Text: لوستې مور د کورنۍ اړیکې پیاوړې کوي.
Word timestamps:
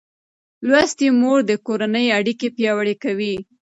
لوستې 0.67 1.07
مور 1.19 1.39
د 1.49 1.51
کورنۍ 1.65 2.07
اړیکې 2.17 2.47
پیاوړې 2.55 2.95
کوي. 3.03 3.35